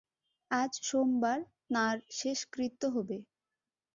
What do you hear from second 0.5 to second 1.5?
আজ সোমবার